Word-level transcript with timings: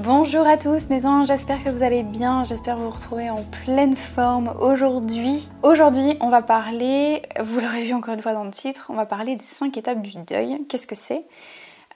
Bonjour 0.00 0.46
à 0.46 0.56
tous 0.56 0.88
mes 0.88 1.04
anges, 1.04 1.26
j'espère 1.26 1.62
que 1.62 1.68
vous 1.68 1.82
allez 1.82 2.02
bien, 2.02 2.46
j'espère 2.46 2.78
vous 2.78 2.88
retrouver 2.88 3.28
en 3.28 3.42
pleine 3.42 3.94
forme 3.94 4.56
aujourd'hui. 4.58 5.50
Aujourd'hui 5.62 6.16
on 6.22 6.30
va 6.30 6.40
parler, 6.40 7.20
vous 7.38 7.60
l'aurez 7.60 7.84
vu 7.84 7.92
encore 7.92 8.14
une 8.14 8.22
fois 8.22 8.32
dans 8.32 8.44
le 8.44 8.50
titre, 8.50 8.86
on 8.88 8.94
va 8.94 9.04
parler 9.04 9.36
des 9.36 9.44
5 9.44 9.76
étapes 9.76 10.00
du 10.00 10.16
deuil. 10.26 10.64
Qu'est-ce 10.66 10.86
que 10.86 10.94
c'est? 10.94 11.24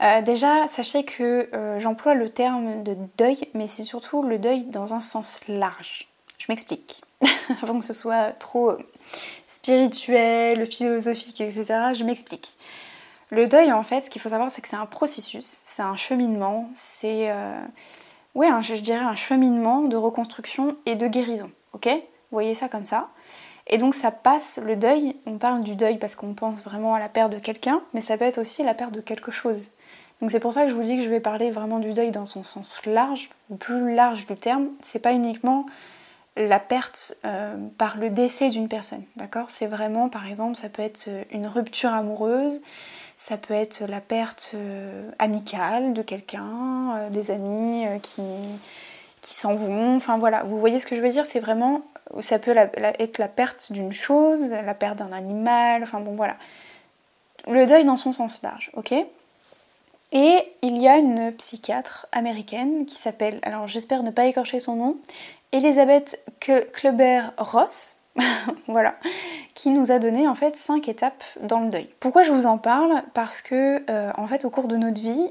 Euh, 0.02 0.20
Déjà 0.20 0.68
sachez 0.68 1.04
que 1.04 1.48
euh, 1.54 1.80
j'emploie 1.80 2.12
le 2.12 2.28
terme 2.28 2.82
de 2.82 2.98
deuil, 3.16 3.38
mais 3.54 3.66
c'est 3.66 3.84
surtout 3.84 4.22
le 4.22 4.38
deuil 4.38 4.66
dans 4.66 4.92
un 4.92 5.00
sens 5.00 5.40
large. 5.48 6.06
Je 6.36 6.46
m'explique, 6.50 7.00
avant 7.62 7.78
que 7.78 7.84
ce 7.84 7.94
soit 7.94 8.32
trop 8.32 8.72
euh, 8.72 8.78
spirituel, 9.48 10.66
philosophique, 10.66 11.40
etc. 11.40 11.64
Je 11.94 12.04
m'explique. 12.04 12.58
Le 13.30 13.48
deuil, 13.48 13.72
en 13.72 13.82
fait, 13.82 14.02
ce 14.02 14.10
qu'il 14.10 14.20
faut 14.20 14.28
savoir, 14.28 14.50
c'est 14.50 14.62
que 14.62 14.68
c'est 14.68 14.76
un 14.76 14.86
processus, 14.86 15.62
c'est 15.64 15.82
un 15.82 15.96
cheminement, 15.96 16.70
c'est, 16.74 17.30
euh, 17.30 17.60
ouais, 18.34 18.48
je 18.62 18.74
dirais 18.74 19.04
un 19.04 19.16
cheminement 19.16 19.82
de 19.82 19.96
reconstruction 19.96 20.76
et 20.86 20.94
de 20.94 21.08
guérison, 21.08 21.50
ok? 21.72 21.88
Vous 21.88 22.36
voyez 22.36 22.54
ça 22.54 22.68
comme 22.68 22.84
ça 22.84 23.08
Et 23.66 23.78
donc 23.78 23.94
ça 23.94 24.12
passe, 24.12 24.60
le 24.62 24.76
deuil, 24.76 25.16
on 25.26 25.38
parle 25.38 25.62
du 25.62 25.74
deuil 25.74 25.98
parce 25.98 26.14
qu'on 26.14 26.34
pense 26.34 26.62
vraiment 26.62 26.94
à 26.94 27.00
la 27.00 27.08
perte 27.08 27.32
de 27.32 27.38
quelqu'un, 27.38 27.82
mais 27.94 28.00
ça 28.00 28.16
peut 28.16 28.24
être 28.24 28.38
aussi 28.38 28.62
la 28.62 28.74
perte 28.74 28.92
de 28.92 29.00
quelque 29.00 29.32
chose. 29.32 29.70
Donc 30.20 30.30
c'est 30.30 30.40
pour 30.40 30.52
ça 30.52 30.62
que 30.62 30.70
je 30.70 30.74
vous 30.74 30.82
dis 30.82 30.96
que 30.96 31.02
je 31.02 31.10
vais 31.10 31.20
parler 31.20 31.50
vraiment 31.50 31.78
du 31.78 31.92
deuil 31.92 32.10
dans 32.10 32.26
son 32.26 32.44
sens 32.44 32.80
large, 32.86 33.28
ou 33.50 33.56
plus 33.56 33.94
large 33.94 34.26
du 34.26 34.36
terme. 34.36 34.68
C'est 34.80 34.98
pas 34.98 35.12
uniquement 35.12 35.66
la 36.36 36.60
perte 36.60 37.14
euh, 37.24 37.56
par 37.76 37.96
le 37.96 38.10
décès 38.10 38.48
d'une 38.48 38.68
personne, 38.68 39.04
d'accord? 39.16 39.50
C'est 39.50 39.66
vraiment, 39.66 40.08
par 40.08 40.26
exemple, 40.26 40.54
ça 40.56 40.68
peut 40.68 40.82
être 40.82 41.08
une 41.30 41.46
rupture 41.46 41.92
amoureuse, 41.92 42.60
ça 43.16 43.38
peut 43.38 43.54
être 43.54 43.84
la 43.86 44.00
perte 44.00 44.50
euh, 44.54 45.10
amicale 45.18 45.94
de 45.94 46.02
quelqu'un, 46.02 46.96
euh, 46.96 47.10
des 47.10 47.30
amis 47.30 47.86
euh, 47.86 47.98
qui, 47.98 48.22
qui 49.22 49.34
s'en 49.34 49.54
vont. 49.54 49.96
Enfin 49.96 50.18
voilà, 50.18 50.42
vous 50.44 50.58
voyez 50.60 50.78
ce 50.78 50.86
que 50.86 50.94
je 50.94 51.00
veux 51.00 51.08
dire? 51.08 51.24
C'est 51.26 51.40
vraiment, 51.40 51.82
ça 52.20 52.38
peut 52.38 52.54
être 52.54 53.18
la 53.18 53.28
perte 53.28 53.72
d'une 53.72 53.92
chose, 53.92 54.50
la 54.50 54.74
perte 54.74 54.98
d'un 54.98 55.12
animal, 55.12 55.82
enfin 55.82 56.00
bon 56.00 56.14
voilà. 56.14 56.36
Le 57.48 57.64
deuil 57.64 57.84
dans 57.84 57.96
son 57.96 58.12
sens 58.12 58.42
large, 58.42 58.70
ok? 58.74 58.92
Et 60.12 60.38
il 60.62 60.78
y 60.78 60.86
a 60.86 60.98
une 60.98 61.32
psychiatre 61.32 62.06
américaine 62.12 62.86
qui 62.86 62.94
s'appelle, 62.96 63.40
alors 63.42 63.66
j'espère 63.66 64.02
ne 64.02 64.10
pas 64.10 64.26
écorcher 64.26 64.60
son 64.60 64.76
nom, 64.76 64.96
Elisabeth 65.52 66.22
Kluber-Ross, 66.40 67.95
voilà, 68.68 68.96
qui 69.54 69.70
nous 69.70 69.90
a 69.90 69.98
donné 69.98 70.28
en 70.28 70.34
fait 70.34 70.56
cinq 70.56 70.88
étapes 70.88 71.24
dans 71.40 71.60
le 71.60 71.70
deuil. 71.70 71.88
Pourquoi 72.00 72.22
je 72.22 72.30
vous 72.30 72.46
en 72.46 72.58
parle? 72.58 73.02
Parce 73.14 73.42
que 73.42 73.82
euh, 73.90 74.12
en 74.16 74.26
fait 74.26 74.44
au 74.44 74.50
cours 74.50 74.68
de 74.68 74.76
notre 74.76 75.00
vie, 75.00 75.30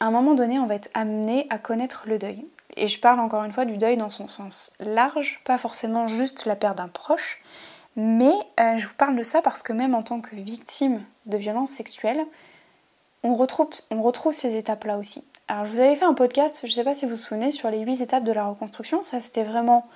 à 0.00 0.06
un 0.06 0.10
moment 0.10 0.34
donné, 0.34 0.58
on 0.58 0.66
va 0.66 0.74
être 0.74 0.90
amené 0.94 1.46
à 1.50 1.58
connaître 1.58 2.04
le 2.06 2.18
deuil. 2.18 2.44
Et 2.76 2.88
je 2.88 3.00
parle 3.00 3.20
encore 3.20 3.44
une 3.44 3.52
fois 3.52 3.64
du 3.64 3.76
deuil 3.76 3.96
dans 3.96 4.10
son 4.10 4.28
sens 4.28 4.72
large, 4.80 5.40
pas 5.44 5.58
forcément 5.58 6.08
juste 6.08 6.44
la 6.46 6.56
perte 6.56 6.78
d'un 6.78 6.88
proche, 6.88 7.40
mais 7.96 8.32
euh, 8.58 8.76
je 8.76 8.86
vous 8.86 8.94
parle 8.94 9.16
de 9.16 9.22
ça 9.22 9.42
parce 9.42 9.62
que 9.62 9.72
même 9.72 9.94
en 9.94 10.02
tant 10.02 10.20
que 10.20 10.34
victime 10.34 11.02
de 11.26 11.36
violences 11.36 11.70
sexuelles, 11.70 12.24
on 13.22 13.36
retrouve, 13.36 14.34
ces 14.34 14.56
étapes-là 14.56 14.98
aussi. 14.98 15.24
Alors 15.48 15.64
je 15.64 15.72
vous 15.72 15.80
avais 15.80 15.96
fait 15.96 16.04
un 16.04 16.14
podcast, 16.14 16.60
je 16.62 16.66
ne 16.66 16.72
sais 16.72 16.84
pas 16.84 16.94
si 16.94 17.04
vous 17.06 17.12
vous 17.12 17.16
souvenez, 17.16 17.52
sur 17.52 17.70
les 17.70 17.80
huit 17.80 18.00
étapes 18.00 18.24
de 18.24 18.32
la 18.32 18.46
reconstruction. 18.46 19.02
Ça 19.02 19.20
c'était 19.20 19.44
vraiment 19.44 19.86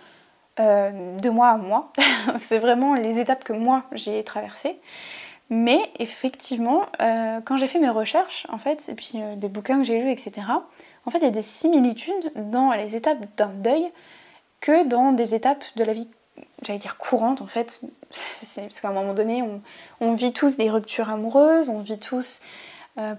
de 0.59 1.31
mois 1.31 1.49
à 1.49 1.57
mois. 1.57 1.93
c'est 2.39 2.59
vraiment 2.59 2.95
les 2.95 3.19
étapes 3.19 3.45
que 3.45 3.53
moi 3.53 3.85
j'ai 3.93 4.23
traversées. 4.25 4.79
Mais 5.51 5.81
effectivement, 5.99 6.87
euh, 7.01 7.41
quand 7.43 7.57
j'ai 7.57 7.67
fait 7.67 7.79
mes 7.79 7.89
recherches, 7.89 8.47
en 8.51 8.59
fait, 8.59 8.89
et 8.89 8.95
puis 8.95 9.13
euh, 9.15 9.35
des 9.35 9.49
bouquins 9.49 9.79
que 9.79 9.85
j'ai 9.85 9.99
lus, 9.99 10.11
etc., 10.11 10.47
en 11.07 11.11
fait, 11.11 11.19
il 11.19 11.25
y 11.25 11.29
a 11.29 11.31
des 11.31 11.43
similitudes 11.43 12.33
dans 12.37 12.73
les 12.73 12.97
étapes 12.97 13.25
d'un 13.37 13.49
deuil 13.49 13.91
que 14.61 14.85
dans 14.85 15.13
des 15.13 15.35
étapes 15.35 15.65
de 15.77 15.85
la 15.85 15.95
vie, 15.95 16.09
j'allais 16.63 16.79
dire 16.79 16.99
courante, 16.99 17.41
en 17.41 17.47
fait. 17.47 17.81
Parce 18.57 18.81
qu'à 18.81 18.89
un 18.89 18.93
moment 18.93 19.15
donné, 19.15 19.43
on, 20.01 20.13
vit 20.15 20.35
tous 20.35 20.59
des 20.59 20.69
ruptures 20.69 21.09
amoureuses, 21.09 21.71
on 21.71 21.81
vit 21.81 21.99
tous 21.99 22.41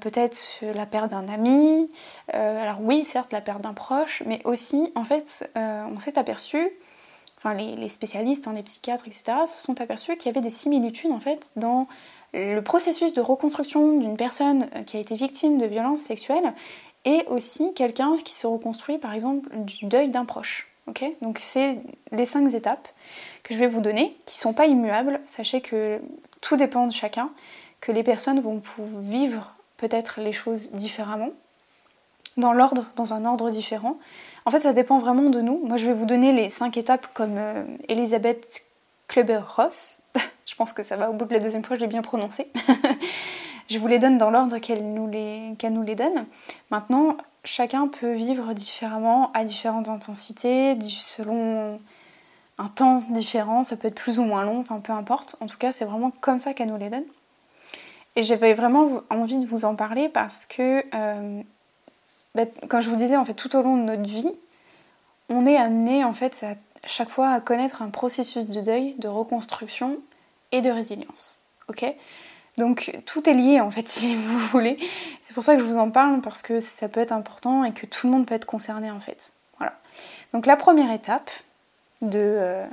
peut-être 0.01 0.49
la 0.61 0.85
perte 0.85 1.11
d'un 1.11 1.29
ami. 1.29 1.89
alors 2.33 2.81
oui, 2.81 3.05
certes, 3.05 3.31
la 3.31 3.39
perte 3.39 3.61
d'un 3.61 3.73
proche, 3.73 4.23
mais 4.25 4.41
aussi, 4.43 4.91
en 4.95 5.05
fait, 5.05 5.49
on 5.55 5.97
s'est 5.99 6.19
aperçu 6.19 6.69
les, 7.45 7.89
spécialistes, 7.89 8.47
hein, 8.47 8.53
les 8.53 8.63
psychiatres, 8.63 9.07
etc., 9.07 9.23
se 9.45 9.63
sont 9.63 9.79
aperçus 9.81 10.17
qu'il 10.17 10.31
y 10.31 10.33
avait 10.35 10.41
des 10.41 10.49
similitudes 10.53 11.11
en 11.11 11.19
fait 11.19 11.51
dans 11.55 11.87
le 12.33 12.59
processus 12.61 13.13
de 13.13 13.21
reconstruction 13.21 13.97
d'une 13.97 14.17
personne 14.17 14.67
euh, 14.75 14.83
qui 14.83 14.97
a 14.97 14.99
été 14.99 15.15
victime 15.15 15.57
de 15.57 15.65
violences 15.65 16.01
sexuelles 16.01 16.53
et 17.05 17.23
aussi 17.27 17.73
quelqu'un 17.73 18.13
qui 18.23 18.35
se 18.35 18.45
reconstruit 18.45 18.97
par 18.97 19.13
exemple 19.13 19.49
du 19.55 19.85
deuil 19.85 20.09
d'un 20.09 20.25
proche. 20.25 20.69
Donc 21.21 21.39
c'est 21.39 21.77
les 22.11 22.25
cinq 22.25 22.53
étapes 22.53 22.87
que 23.43 23.53
je 23.53 23.59
vais 23.59 23.67
vous 23.67 23.81
donner, 23.81 24.15
qui 24.25 24.37
ne 24.37 24.41
sont 24.41 24.53
pas 24.53 24.67
immuables. 24.67 25.19
Sachez 25.25 25.61
que 25.61 26.01
tout 26.41 26.55
dépend 26.55 26.87
de 26.87 26.93
chacun, 26.93 27.29
que 27.81 27.91
les 27.91 28.03
personnes 28.03 28.39
vont 28.39 28.61
vivre 29.01 29.53
peut-être 29.77 30.19
les 30.19 30.33
choses 30.33 30.71
différemment, 30.71 31.29
dans 32.39 32.53
l'ordre, 32.53 32.85
dans 32.95 33.13
un 33.13 33.25
ordre 33.25 33.49
différent. 33.49 33.97
En 34.45 34.51
fait, 34.51 34.59
ça 34.59 34.73
dépend 34.73 34.97
vraiment 34.97 35.29
de 35.29 35.41
nous. 35.41 35.61
Moi, 35.65 35.77
je 35.77 35.85
vais 35.85 35.93
vous 35.93 36.05
donner 36.05 36.31
les 36.31 36.49
cinq 36.49 36.77
étapes 36.77 37.07
comme 37.13 37.37
euh, 37.37 37.63
Elisabeth 37.87 38.65
Kluber-Ross. 39.07 40.01
je 40.45 40.55
pense 40.55 40.73
que 40.73 40.83
ça 40.83 40.95
va, 40.95 41.09
au 41.09 41.13
bout 41.13 41.25
de 41.25 41.33
la 41.33 41.39
deuxième 41.39 41.63
fois, 41.63 41.75
je 41.75 41.81
l'ai 41.81 41.87
bien 41.87 42.01
prononcé. 42.01 42.47
je 43.69 43.77
vous 43.77 43.87
les 43.87 43.99
donne 43.99 44.17
dans 44.17 44.31
l'ordre 44.31 44.57
qu'elle 44.57 44.83
nous, 44.93 45.07
les, 45.07 45.53
nous 45.69 45.83
les 45.83 45.95
donne. 45.95 46.25
Maintenant, 46.71 47.17
chacun 47.43 47.87
peut 47.87 48.13
vivre 48.13 48.53
différemment, 48.53 49.31
à 49.33 49.43
différentes 49.43 49.89
intensités, 49.89 50.77
selon 50.81 51.79
un 52.57 52.67
temps 52.67 53.03
différent. 53.09 53.63
Ça 53.63 53.75
peut 53.75 53.87
être 53.87 53.95
plus 54.01 54.19
ou 54.19 54.23
moins 54.23 54.43
long, 54.43 54.59
enfin 54.59 54.79
peu 54.79 54.93
importe. 54.93 55.35
En 55.41 55.45
tout 55.45 55.57
cas, 55.57 55.71
c'est 55.71 55.85
vraiment 55.85 56.11
comme 56.21 56.39
ça 56.39 56.53
qu'elle 56.53 56.69
nous 56.69 56.77
les 56.77 56.89
donne. 56.89 57.05
Et 58.15 58.23
j'avais 58.23 58.53
vraiment 58.53 59.01
envie 59.09 59.37
de 59.37 59.45
vous 59.45 59.65
en 59.65 59.75
parler 59.75 60.09
parce 60.09 60.45
que 60.45 60.83
euh, 60.93 61.41
comme 62.67 62.81
je 62.81 62.89
vous 62.89 62.95
disais, 62.95 63.17
en 63.17 63.25
fait, 63.25 63.33
tout 63.33 63.55
au 63.55 63.61
long 63.61 63.77
de 63.77 63.83
notre 63.83 64.09
vie, 64.09 64.31
on 65.29 65.45
est 65.45 65.57
amené 65.57 66.03
en 66.03 66.13
fait 66.13 66.43
à 66.43 66.87
chaque 66.87 67.09
fois 67.09 67.29
à 67.31 67.39
connaître 67.39 67.81
un 67.81 67.89
processus 67.89 68.47
de 68.47 68.61
deuil, 68.61 68.95
de 68.97 69.07
reconstruction 69.07 69.97
et 70.51 70.61
de 70.61 70.69
résilience. 70.69 71.37
Ok? 71.69 71.85
Donc 72.57 72.99
tout 73.05 73.29
est 73.29 73.33
lié 73.33 73.61
en 73.61 73.71
fait, 73.71 73.87
si 73.87 74.15
vous 74.15 74.37
voulez. 74.37 74.77
C'est 75.21 75.33
pour 75.33 75.43
ça 75.43 75.55
que 75.55 75.61
je 75.61 75.65
vous 75.65 75.77
en 75.77 75.91
parle 75.91 76.21
parce 76.21 76.41
que 76.41 76.59
ça 76.59 76.89
peut 76.89 76.99
être 76.99 77.13
important 77.13 77.63
et 77.63 77.73
que 77.73 77.85
tout 77.85 78.07
le 78.07 78.13
monde 78.13 78.25
peut 78.25 78.35
être 78.35 78.45
concerné 78.45 78.91
en 78.91 78.99
fait. 78.99 79.33
Voilà. 79.57 79.73
Donc 80.33 80.45
la 80.45 80.55
première 80.55 80.91
étape 80.91 81.29
euh, 82.13 82.65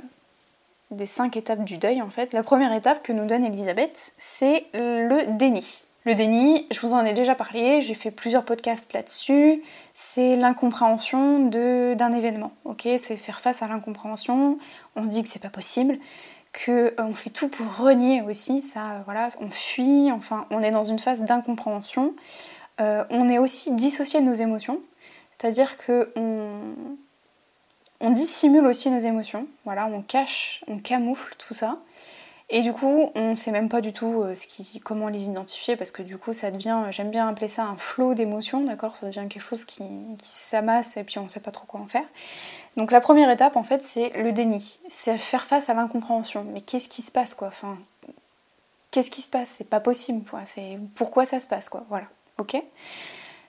des 0.91 1.05
cinq 1.05 1.37
étapes 1.37 1.63
du 1.63 1.77
deuil 1.77 2.01
en 2.01 2.09
fait, 2.09 2.33
la 2.33 2.43
première 2.43 2.73
étape 2.73 3.03
que 3.03 3.11
nous 3.11 3.25
donne 3.25 3.45
Elisabeth, 3.45 4.13
c'est 4.17 4.65
le 4.73 5.37
déni. 5.37 5.83
Le 6.07 6.15
déni, 6.15 6.65
je 6.71 6.79
vous 6.79 6.93
en 6.93 7.03
ai 7.03 7.11
déjà 7.11 7.35
parlé, 7.35 7.81
j'ai 7.81 7.93
fait 7.93 8.11
plusieurs 8.11 8.45
podcasts 8.45 8.93
là-dessus. 8.93 9.61
C'est 9.93 10.37
l'incompréhension 10.37 11.49
d'un 11.49 12.13
événement. 12.13 12.53
C'est 12.79 13.17
faire 13.17 13.41
face 13.41 13.61
à 13.61 13.67
l'incompréhension. 13.67 14.57
On 14.95 15.03
se 15.03 15.09
dit 15.09 15.21
que 15.21 15.27
c'est 15.27 15.37
pas 15.37 15.49
possible, 15.49 15.99
que 16.53 16.71
euh, 16.71 16.93
on 16.99 17.13
fait 17.13 17.29
tout 17.29 17.49
pour 17.49 17.75
renier 17.75 18.21
aussi. 18.21 18.61
Ça, 18.61 19.01
voilà, 19.03 19.31
on 19.41 19.49
fuit. 19.49 20.09
Enfin, 20.13 20.45
on 20.49 20.63
est 20.63 20.71
dans 20.71 20.85
une 20.85 20.97
phase 20.97 21.23
d'incompréhension. 21.23 22.15
Euh, 22.79 23.03
on 23.09 23.27
est 23.27 23.37
aussi 23.37 23.73
dissocié 23.73 24.21
de 24.21 24.25
nos 24.25 24.33
émotions, 24.33 24.79
c'est-à-dire 25.31 25.75
que 25.75 26.13
on 27.99 28.11
dissimule 28.11 28.65
aussi 28.65 28.89
nos 28.89 28.99
émotions. 28.99 29.45
Voilà, 29.65 29.87
on 29.87 30.01
cache, 30.01 30.63
on 30.69 30.77
camoufle 30.77 31.35
tout 31.37 31.53
ça. 31.53 31.79
Et 32.49 32.61
du 32.61 32.71
coup, 32.71 33.11
on 33.13 33.31
ne 33.31 33.35
sait 33.35 33.51
même 33.51 33.67
pas 33.67 33.81
du 33.81 33.91
tout 33.91 34.23
euh, 34.23 34.33
qui, 34.35 34.79
comment 34.79 35.09
les 35.09 35.25
identifier 35.25 35.75
parce 35.75 35.91
que 35.91 36.01
du 36.01 36.17
coup, 36.17 36.33
ça 36.33 36.49
devient, 36.49 36.81
j'aime 36.91 37.11
bien 37.11 37.27
appeler 37.27 37.49
ça 37.49 37.65
un 37.65 37.75
flot 37.75 38.13
d'émotions, 38.13 38.61
d'accord? 38.63 38.95
Ça 38.95 39.07
devient 39.07 39.25
quelque 39.29 39.41
chose 39.41 39.65
qui, 39.65 39.83
s'amasse 40.21 40.95
et 40.95 41.03
puis 41.03 41.19
on 41.19 41.23
ne 41.23 41.29
sait 41.29 41.41
pas 41.41 41.51
trop 41.51 41.65
quoi 41.65 41.81
en 41.81 41.87
faire. 41.87 42.05
Donc 42.77 42.91
la 42.91 43.01
première 43.01 43.29
étape, 43.29 43.57
en 43.57 43.63
fait, 43.63 43.81
c'est 43.81 44.11
le 44.15 44.31
déni. 44.31 44.79
C'est 44.87 45.17
faire 45.17 45.45
face 45.45 45.69
à 45.69 45.73
l'incompréhension. 45.73 46.45
Mais 46.53 46.61
qu'est-ce 46.61 46.87
qui 46.87 47.01
se 47.01 47.11
passe, 47.11 47.33
quoi? 47.33 47.49
Enfin, 47.49 47.77
qu'est-ce 48.91 49.11
qui 49.11 49.21
se 49.21 49.29
passe? 49.29 49.55
C'est 49.57 49.69
pas 49.69 49.81
possible, 49.81 50.23
quoi. 50.29 50.45
C'est 50.45 50.79
pourquoi 50.95 51.25
ça 51.25 51.39
se 51.39 51.47
passe, 51.47 51.67
quoi? 51.67 51.83
Voilà. 51.89 52.05
ok? 52.37 52.61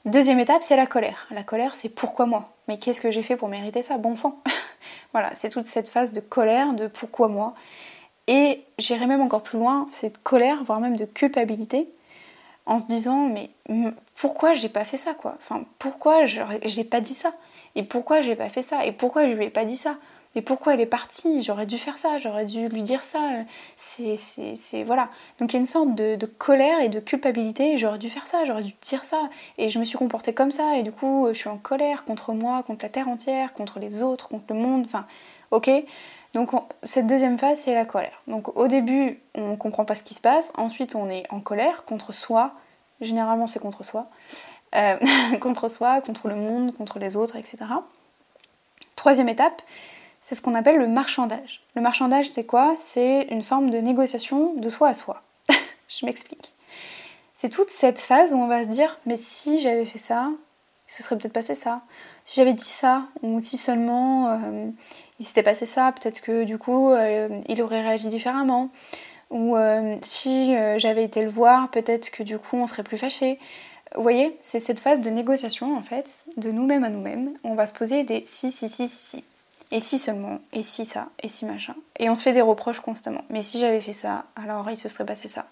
Deuxième 0.06 0.40
étape, 0.40 0.62
c'est 0.64 0.76
la 0.76 0.86
colère. 0.86 1.28
La 1.30 1.44
colère, 1.44 1.74
c'est 1.76 1.88
pourquoi 1.88 2.26
moi? 2.26 2.50
Mais 2.66 2.78
qu'est-ce 2.78 3.00
que 3.00 3.12
j'ai 3.12 3.22
fait 3.22 3.36
pour 3.36 3.48
mériter 3.48 3.82
ça? 3.82 3.98
Bon 3.98 4.16
sang 4.16 4.40
Voilà, 5.12 5.30
c'est 5.36 5.50
toute 5.50 5.66
cette 5.68 5.88
phase 5.88 6.12
de 6.12 6.20
colère, 6.20 6.72
de 6.72 6.88
pourquoi 6.88 7.28
moi? 7.28 7.54
Et 8.28 8.62
j'irai 8.78 9.06
même 9.06 9.22
encore 9.22 9.42
plus 9.42 9.58
loin, 9.58 9.88
cette 9.90 10.22
colère, 10.22 10.62
voire 10.62 10.80
même 10.80 10.96
de 10.96 11.06
culpabilité, 11.06 11.88
en 12.66 12.78
se 12.78 12.86
disant 12.86 13.26
mais 13.26 13.50
pourquoi 14.14 14.52
j'ai 14.52 14.68
pas 14.68 14.84
fait 14.84 14.98
ça 14.98 15.14
quoi? 15.14 15.34
Enfin 15.38 15.64
pourquoi 15.78 16.26
j'ai 16.26 16.84
pas 16.84 17.00
dit 17.00 17.14
ça? 17.14 17.32
Et 17.74 17.82
pourquoi 17.82 18.20
j'ai 18.20 18.36
pas 18.36 18.50
fait 18.50 18.62
ça? 18.62 18.84
Et 18.84 18.92
pourquoi 18.92 19.26
je 19.26 19.32
lui 19.32 19.46
ai 19.46 19.50
pas 19.50 19.64
dit 19.64 19.76
ça? 19.76 19.96
Et 20.34 20.42
pourquoi 20.42 20.74
elle 20.74 20.80
est 20.80 20.86
partie? 20.86 21.40
J'aurais 21.42 21.64
dû 21.64 21.78
faire 21.78 21.96
ça, 21.96 22.18
j'aurais 22.18 22.44
dû 22.44 22.68
lui 22.68 22.82
dire 22.82 23.02
ça. 23.02 23.18
C'est 23.76 24.82
voilà. 24.84 25.08
Donc 25.40 25.52
il 25.52 25.56
y 25.56 25.58
a 25.58 25.60
une 25.60 25.66
sorte 25.66 25.94
de, 25.94 26.26
colère 26.26 26.80
et 26.80 26.90
de 26.90 27.00
culpabilité. 27.00 27.78
J'aurais 27.78 27.98
dû 27.98 28.10
faire 28.10 28.26
ça, 28.26 28.44
j'aurais 28.44 28.62
dû 28.62 28.74
dire 28.82 29.06
ça. 29.06 29.30
Et 29.56 29.70
je 29.70 29.78
me 29.78 29.84
suis 29.84 29.96
comportée 29.96 30.34
comme 30.34 30.50
ça. 30.50 30.76
Et 30.76 30.82
du 30.82 30.92
coup 30.92 31.28
je 31.32 31.38
suis 31.38 31.48
en 31.48 31.56
colère 31.56 32.04
contre 32.04 32.34
moi, 32.34 32.62
contre 32.62 32.84
la 32.84 32.90
terre 32.90 33.08
entière, 33.08 33.54
contre 33.54 33.78
les 33.78 34.02
autres, 34.02 34.28
contre 34.28 34.52
le 34.52 34.60
monde. 34.60 34.84
Enfin 34.84 35.06
ok? 35.50 35.70
Donc 36.34 36.50
cette 36.82 37.06
deuxième 37.06 37.38
phase, 37.38 37.60
c'est 37.60 37.74
la 37.74 37.84
colère. 37.84 38.22
Donc 38.26 38.56
au 38.56 38.68
début, 38.68 39.20
on 39.34 39.52
ne 39.52 39.56
comprend 39.56 39.84
pas 39.84 39.94
ce 39.94 40.02
qui 40.02 40.14
se 40.14 40.20
passe. 40.20 40.52
Ensuite, 40.56 40.94
on 40.94 41.08
est 41.10 41.24
en 41.30 41.40
colère 41.40 41.84
contre 41.84 42.12
soi. 42.12 42.52
Généralement, 43.00 43.46
c'est 43.46 43.60
contre 43.60 43.84
soi. 43.84 44.06
Euh, 44.74 44.96
contre 45.40 45.68
soi, 45.68 46.00
contre 46.00 46.28
le 46.28 46.34
monde, 46.34 46.74
contre 46.74 46.98
les 46.98 47.16
autres, 47.16 47.36
etc. 47.36 47.58
Troisième 48.96 49.28
étape, 49.28 49.62
c'est 50.20 50.34
ce 50.34 50.42
qu'on 50.42 50.54
appelle 50.54 50.78
le 50.78 50.88
marchandage. 50.88 51.62
Le 51.74 51.82
marchandage, 51.82 52.30
c'est 52.32 52.44
quoi? 52.44 52.74
C'est 52.76 53.28
une 53.30 53.42
forme 53.42 53.70
de 53.70 53.78
négociation 53.78 54.54
de 54.54 54.68
soi 54.68 54.88
à 54.88 54.94
soi. 54.94 55.22
Je 55.88 56.04
m'explique. 56.04 56.52
C'est 57.32 57.48
toute 57.48 57.70
cette 57.70 58.00
phase 58.00 58.32
où 58.32 58.36
on 58.36 58.48
va 58.48 58.64
se 58.64 58.68
dire, 58.68 58.98
mais 59.06 59.16
si 59.16 59.60
j'avais 59.60 59.84
fait 59.84 59.98
ça, 59.98 60.30
ce 60.88 61.02
serait 61.02 61.16
peut-être 61.16 61.32
passé 61.32 61.54
ça. 61.54 61.82
Si 62.24 62.34
j'avais 62.34 62.52
dit 62.52 62.64
ça, 62.64 63.04
ou 63.22 63.38
si 63.40 63.56
seulement 63.56 64.30
euh, 64.30 64.66
il 65.18 65.26
s'était 65.26 65.42
passé 65.42 65.66
ça, 65.66 65.92
peut-être 65.92 66.20
que 66.20 66.44
du 66.44 66.58
coup 66.58 66.90
euh, 66.90 67.28
il 67.48 67.62
aurait 67.62 67.82
réagi 67.82 68.08
différemment. 68.08 68.70
Ou 69.30 69.56
euh, 69.56 69.96
si 70.00 70.54
j'avais 70.78 71.04
été 71.04 71.22
le 71.22 71.28
voir, 71.28 71.70
peut-être 71.70 72.10
que 72.10 72.22
du 72.22 72.38
coup 72.38 72.56
on 72.56 72.66
serait 72.66 72.82
plus 72.82 72.96
fâché. 72.96 73.38
Vous 73.94 74.02
voyez, 74.02 74.36
c'est 74.40 74.60
cette 74.60 74.80
phase 74.80 75.00
de 75.00 75.10
négociation 75.10 75.76
en 75.76 75.82
fait, 75.82 76.26
de 76.36 76.50
nous-mêmes 76.50 76.84
à 76.84 76.88
nous-mêmes. 76.88 77.32
On 77.44 77.54
va 77.54 77.66
se 77.66 77.74
poser 77.74 78.04
des 78.04 78.22
si, 78.24 78.52
si, 78.52 78.68
si, 78.68 78.88
si, 78.88 78.96
si. 78.96 79.24
Et 79.70 79.80
si 79.80 79.98
seulement, 79.98 80.40
et 80.54 80.62
si 80.62 80.86
ça, 80.86 81.08
et 81.22 81.28
si 81.28 81.44
machin. 81.44 81.74
Et 81.98 82.08
on 82.08 82.14
se 82.14 82.22
fait 82.22 82.32
des 82.32 82.40
reproches 82.40 82.80
constamment. 82.80 83.22
Mais 83.28 83.42
si 83.42 83.58
j'avais 83.58 83.82
fait 83.82 83.92
ça, 83.92 84.24
alors 84.34 84.70
il 84.70 84.78
se 84.78 84.88
serait 84.88 85.04
passé 85.04 85.28
ça. 85.28 85.46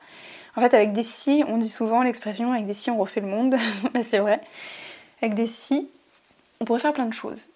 En 0.56 0.62
fait, 0.62 0.72
avec 0.72 0.92
des 0.92 1.02
si, 1.02 1.44
on 1.48 1.58
dit 1.58 1.68
souvent 1.68 2.02
l'expression 2.02 2.52
avec 2.52 2.66
des 2.66 2.72
si 2.72 2.90
on 2.90 2.96
refait 2.96 3.20
le 3.20 3.26
monde. 3.26 3.56
Bah, 3.92 4.00
c'est 4.10 4.18
vrai. 4.18 4.40
Avec 5.20 5.34
des 5.34 5.46
si, 5.46 5.90
on 6.60 6.64
pourrait 6.64 6.80
faire 6.80 6.94
plein 6.94 7.06
de 7.06 7.14
choses. 7.14 7.48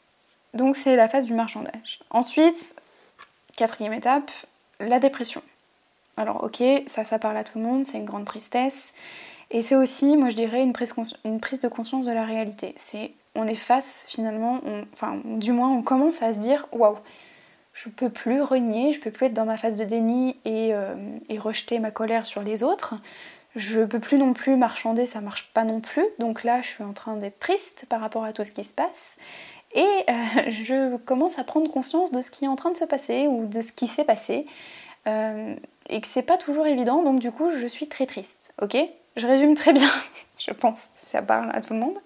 Donc 0.55 0.77
c'est 0.77 0.97
la 0.97 1.09
phase 1.09 1.25
du 1.25 1.35
marchandage. 1.35 2.01
Ensuite, 2.11 2.75
quatrième 3.57 3.93
étape, 3.93 4.31
la 4.81 4.99
dépression. 4.99 5.43
Alors 6.17 6.43
ok, 6.43 6.63
ça 6.87 7.05
ça 7.05 7.19
parle 7.19 7.37
à 7.37 7.45
tout 7.45 7.59
le 7.59 7.65
monde, 7.65 7.87
c'est 7.87 7.99
une 7.99 8.05
grande 8.05 8.25
tristesse. 8.25 8.95
Et 9.51 9.63
c'est 9.63 9.77
aussi, 9.77 10.17
moi 10.17 10.29
je 10.29 10.37
dirais, 10.37 10.63
une 10.63 10.73
prise, 10.73 11.61
de 11.61 11.69
conscience 11.69 12.07
de 12.07 12.13
la 12.13 12.25
réalité. 12.25 12.75
C'est 12.77 13.13
on 13.35 13.47
est 13.47 13.55
face 13.55 14.05
finalement, 14.09 14.61
enfin 14.93 15.21
du 15.25 15.53
moins 15.53 15.71
on 15.71 15.83
commence 15.83 16.23
à 16.23 16.33
se 16.33 16.39
dire 16.39 16.67
waouh, 16.73 16.99
je 17.73 17.89
peux 17.89 18.11
plus 18.11 18.43
renier, 18.43 18.93
je 18.93 19.01
peux 19.01 19.11
plus 19.11 19.27
être 19.27 19.35
dans 19.35 19.45
ma 19.45 19.57
phase 19.57 19.77
de 19.77 19.85
déni 19.85 20.37
euh, 20.47 20.95
et 21.29 21.39
rejeter 21.39 21.79
ma 21.79 21.91
colère 21.91 22.27
sur 22.27 22.43
les 22.43 22.63
autres. 22.63 22.95
Je 23.57 23.81
peux 23.81 23.99
plus 23.99 24.19
non 24.19 24.33
plus 24.33 24.57
marchander, 24.57 25.07
ça 25.07 25.21
marche 25.21 25.51
pas 25.53 25.65
non 25.65 25.81
plus. 25.81 26.05
Donc 26.19 26.45
là, 26.45 26.61
je 26.61 26.69
suis 26.69 26.85
en 26.85 26.93
train 26.93 27.17
d'être 27.17 27.41
triste 27.41 27.85
par 27.89 28.01
rapport 28.01 28.25
à 28.25 28.33
tout 28.33 28.45
ce 28.45 28.53
qui 28.53 28.63
se 28.63 28.73
passe. 28.73 29.17
Et 29.75 29.85
euh, 30.09 30.51
je 30.51 30.97
commence 30.99 31.39
à 31.39 31.45
prendre 31.45 31.71
conscience 31.71 32.13
de 32.13 32.21
ce 32.21 32.31
qui 32.31 32.45
est 32.45 32.49
en 32.49 32.57
train 32.57 32.71
de 32.71 32.77
se 32.77 32.85
passer 32.85 33.27
ou 33.27 33.47
de 33.47 33.61
ce 33.61 33.73
qui 33.73 33.87
s'est 33.87 34.05
passé. 34.05 34.47
Euh, 35.07 35.55
et 35.89 36.01
que 36.01 36.07
c'est 36.07 36.23
pas 36.23 36.37
toujours 36.37 36.67
évident, 36.67 37.03
donc 37.03 37.21
du 37.21 37.33
coup, 37.33 37.51
je 37.57 37.67
suis 37.67 37.89
très 37.89 38.07
triste. 38.07 38.53
Ok? 38.63 38.77
Je 39.17 39.27
résume 39.27 39.55
très 39.55 39.73
bien, 39.73 39.89
je 40.39 40.53
pense, 40.53 40.91
ça 40.99 41.23
parle 41.23 41.51
à 41.53 41.61
tout 41.61 41.73
le 41.73 41.81
monde. 41.81 41.99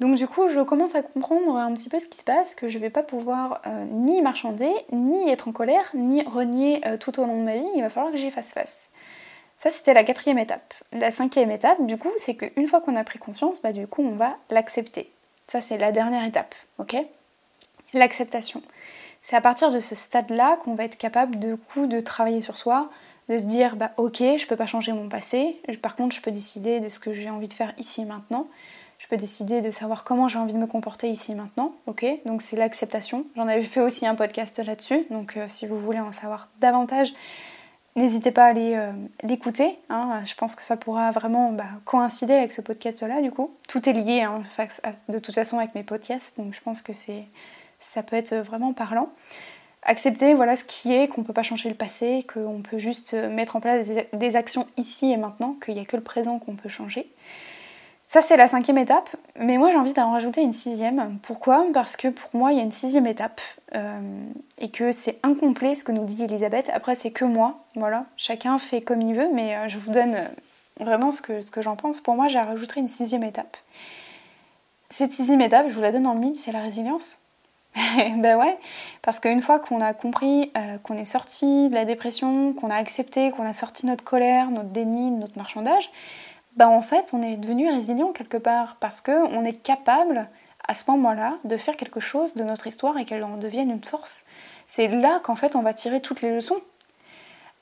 Donc 0.00 0.14
du 0.14 0.28
coup, 0.28 0.48
je 0.48 0.60
commence 0.60 0.94
à 0.94 1.02
comprendre 1.02 1.56
un 1.56 1.72
petit 1.74 1.88
peu 1.88 1.98
ce 1.98 2.06
qui 2.06 2.18
se 2.18 2.24
passe, 2.24 2.54
que 2.54 2.68
je 2.68 2.78
vais 2.78 2.90
pas 2.90 3.02
pouvoir 3.02 3.62
euh, 3.66 3.84
ni 3.90 4.20
marchander, 4.20 4.70
ni 4.92 5.28
être 5.30 5.48
en 5.48 5.52
colère, 5.52 5.90
ni 5.94 6.22
renier 6.22 6.80
tout 7.00 7.18
au 7.18 7.24
long 7.24 7.38
de 7.38 7.44
ma 7.44 7.56
vie. 7.56 7.66
Il 7.74 7.82
va 7.82 7.90
falloir 7.90 8.12
que 8.12 8.18
j'y 8.18 8.30
fasse 8.30 8.52
face. 8.52 8.90
Ça, 9.56 9.70
c'était 9.70 9.92
la 9.92 10.04
quatrième 10.04 10.38
étape. 10.38 10.72
La 10.92 11.10
cinquième 11.10 11.50
étape, 11.50 11.84
du 11.84 11.96
coup, 11.96 12.12
c'est 12.18 12.36
qu'une 12.36 12.68
fois 12.68 12.80
qu'on 12.80 12.94
a 12.94 13.02
pris 13.02 13.18
conscience, 13.18 13.60
bah, 13.60 13.72
du 13.72 13.88
coup, 13.88 14.02
on 14.02 14.14
va 14.14 14.36
l'accepter. 14.50 15.10
Ça, 15.48 15.60
c'est 15.60 15.78
la 15.78 15.92
dernière 15.92 16.24
étape, 16.24 16.54
ok? 16.78 16.96
L'acceptation. 17.94 18.62
C'est 19.20 19.34
à 19.34 19.40
partir 19.40 19.70
de 19.70 19.80
ce 19.80 19.94
stade-là 19.94 20.56
qu'on 20.62 20.74
va 20.74 20.84
être 20.84 20.98
capable, 20.98 21.38
de 21.38 21.54
coup, 21.54 21.86
de 21.86 22.00
travailler 22.00 22.42
sur 22.42 22.56
soi, 22.56 22.90
de 23.28 23.38
se 23.38 23.44
dire, 23.44 23.76
bah 23.76 23.90
ok, 23.96 24.18
je 24.18 24.46
peux 24.46 24.56
pas 24.56 24.66
changer 24.66 24.92
mon 24.92 25.08
passé, 25.08 25.60
par 25.82 25.96
contre, 25.96 26.14
je 26.14 26.20
peux 26.20 26.30
décider 26.30 26.80
de 26.80 26.88
ce 26.88 26.98
que 26.98 27.12
j'ai 27.12 27.30
envie 27.30 27.48
de 27.48 27.54
faire 27.54 27.74
ici 27.78 28.04
maintenant. 28.04 28.46
Je 28.98 29.06
peux 29.06 29.16
décider 29.16 29.60
de 29.60 29.70
savoir 29.70 30.02
comment 30.02 30.28
j'ai 30.28 30.38
envie 30.38 30.54
de 30.54 30.58
me 30.58 30.66
comporter 30.66 31.08
ici 31.08 31.34
maintenant, 31.34 31.72
ok? 31.86 32.04
Donc 32.26 32.42
c'est 32.42 32.56
l'acceptation. 32.56 33.26
J'en 33.36 33.46
avais 33.46 33.62
fait 33.62 33.80
aussi 33.80 34.06
un 34.06 34.16
podcast 34.16 34.58
là-dessus, 34.58 35.06
donc 35.10 35.36
euh, 35.36 35.46
si 35.48 35.66
vous 35.66 35.78
voulez 35.78 36.00
en 36.00 36.10
savoir 36.10 36.48
davantage, 36.60 37.12
N'hésitez 37.98 38.30
pas 38.30 38.46
à 38.46 38.54
euh, 38.54 38.92
l'écouter. 39.24 39.76
Hein. 39.90 40.22
Je 40.24 40.34
pense 40.34 40.54
que 40.54 40.64
ça 40.64 40.76
pourra 40.76 41.10
vraiment 41.10 41.50
bah, 41.50 41.64
coïncider 41.84 42.32
avec 42.32 42.52
ce 42.52 42.60
podcast-là, 42.60 43.20
du 43.20 43.32
coup. 43.32 43.50
Tout 43.66 43.88
est 43.88 43.92
lié, 43.92 44.22
hein, 44.22 44.42
de 45.08 45.18
toute 45.18 45.34
façon, 45.34 45.58
avec 45.58 45.74
mes 45.74 45.82
podcasts. 45.82 46.38
Donc 46.38 46.54
je 46.54 46.60
pense 46.60 46.80
que 46.80 46.92
ça 47.80 48.02
peut 48.04 48.14
être 48.14 48.36
vraiment 48.36 48.72
parlant. 48.72 49.10
Accepter 49.82 50.34
voilà, 50.34 50.54
ce 50.54 50.64
qui 50.64 50.92
est, 50.92 51.08
qu'on 51.08 51.22
ne 51.22 51.26
peut 51.26 51.32
pas 51.32 51.42
changer 51.42 51.68
le 51.68 51.74
passé, 51.74 52.24
qu'on 52.32 52.62
peut 52.62 52.78
juste 52.78 53.14
mettre 53.14 53.56
en 53.56 53.60
place 53.60 53.88
des 54.12 54.36
actions 54.36 54.68
ici 54.76 55.10
et 55.10 55.16
maintenant, 55.16 55.56
qu'il 55.64 55.74
n'y 55.74 55.80
a 55.80 55.84
que 55.84 55.96
le 55.96 56.02
présent 56.02 56.38
qu'on 56.38 56.54
peut 56.54 56.68
changer. 56.68 57.10
Ça, 58.08 58.22
c'est 58.22 58.38
la 58.38 58.48
cinquième 58.48 58.78
étape, 58.78 59.10
mais 59.38 59.58
moi 59.58 59.70
j'ai 59.70 59.76
envie 59.76 59.92
d'en 59.92 60.10
rajouter 60.12 60.40
une 60.40 60.54
sixième. 60.54 61.18
Pourquoi? 61.22 61.66
Parce 61.74 61.94
que 61.94 62.08
pour 62.08 62.30
moi, 62.32 62.52
il 62.52 62.56
y 62.56 62.60
a 62.60 62.64
une 62.64 62.72
sixième 62.72 63.06
étape 63.06 63.42
euh, 63.74 64.00
et 64.56 64.70
que 64.70 64.92
c'est 64.92 65.18
incomplet 65.22 65.74
ce 65.74 65.84
que 65.84 65.92
nous 65.92 66.04
dit 66.04 66.24
Elisabeth. 66.24 66.70
Après, 66.72 66.94
c'est 66.94 67.10
que 67.10 67.26
moi, 67.26 67.66
voilà. 67.74 68.06
Chacun 68.16 68.58
fait 68.58 68.80
comme 68.80 69.02
il 69.02 69.14
veut, 69.14 69.28
mais 69.34 69.56
euh, 69.56 69.68
je 69.68 69.76
vous 69.76 69.90
donne 69.90 70.14
euh, 70.14 70.26
vraiment 70.80 71.10
ce 71.10 71.20
que, 71.20 71.60
j'en 71.60 71.76
pense. 71.76 72.00
Pour 72.00 72.14
moi, 72.14 72.28
j'ai 72.28 72.38
rajouté 72.38 72.80
une 72.80 72.88
sixième 72.88 73.24
étape. 73.24 73.58
Cette 74.88 75.12
sixième 75.12 75.42
étape, 75.42 75.68
je 75.68 75.74
vous 75.74 75.82
la 75.82 75.92
donne 75.92 76.04
dans 76.04 76.14
le 76.14 76.20
mythe, 76.20 76.36
c'est 76.36 76.52
la 76.52 76.62
résilience. 76.62 77.20
ben 78.16 78.38
ouais, 78.38 78.56
parce 79.02 79.20
qu'une 79.20 79.42
fois 79.42 79.58
qu'on 79.58 79.82
a 79.82 79.92
compris 79.92 80.50
qu'on 80.82 80.96
est 80.96 81.04
sorti 81.04 81.68
de 81.68 81.74
la 81.74 81.84
dépression, 81.84 82.54
qu'on 82.54 82.70
a 82.70 82.76
accepté, 82.76 83.30
qu'on 83.32 83.44
a 83.44 83.52
sorti 83.52 83.84
notre 83.84 84.02
colère, 84.02 84.50
notre 84.50 84.70
déni, 84.70 85.10
notre 85.10 85.36
marchandage, 85.36 85.90
bah 86.58 86.68
en 86.68 86.82
fait 86.82 87.10
on 87.14 87.22
est 87.22 87.36
devenu 87.36 87.70
résilient 87.70 88.12
quelque 88.12 88.36
part 88.36 88.76
parce 88.80 89.00
qu'on 89.00 89.44
est 89.44 89.54
capable 89.54 90.28
à 90.66 90.74
ce 90.74 90.90
moment-là 90.90 91.38
de 91.44 91.56
faire 91.56 91.76
quelque 91.76 92.00
chose 92.00 92.34
de 92.34 92.42
notre 92.42 92.66
histoire 92.66 92.98
et 92.98 93.04
qu'elle 93.04 93.22
en 93.22 93.36
devienne 93.36 93.70
une 93.70 93.82
force. 93.82 94.26
C'est 94.66 94.88
là 94.88 95.20
qu'en 95.20 95.36
fait 95.36 95.54
on 95.54 95.62
va 95.62 95.72
tirer 95.72 96.02
toutes 96.02 96.20
les 96.20 96.34
leçons. 96.34 96.60